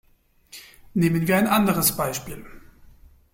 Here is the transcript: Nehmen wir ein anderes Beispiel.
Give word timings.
Nehmen 0.95 1.27
wir 1.27 1.37
ein 1.37 1.45
anderes 1.45 1.95
Beispiel. 1.95 2.43